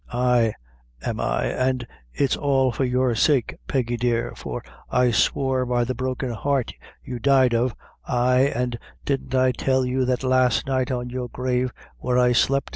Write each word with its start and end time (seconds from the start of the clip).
Ay, 0.11 0.51
am 1.05 1.19
I, 1.19 1.45
an' 1.45 1.81
it's 2.11 2.35
all 2.35 2.71
for 2.71 2.83
your 2.85 3.13
sake, 3.13 3.57
Peggy 3.67 3.97
dear, 3.97 4.33
for, 4.35 4.63
I 4.89 5.11
swore 5.11 5.63
by 5.63 5.83
the 5.83 5.93
broken 5.93 6.31
heart 6.31 6.73
you 7.03 7.19
died 7.19 7.53
of 7.53 7.75
ay, 8.07 8.45
an' 8.45 8.79
didn't 9.05 9.35
I 9.35 9.51
tell 9.51 9.85
you 9.85 10.03
that 10.05 10.23
last 10.23 10.65
night 10.65 10.89
on 10.89 11.11
your 11.11 11.27
grave 11.29 11.71
where 11.99 12.17
I 12.17 12.31
slep'. 12.31 12.67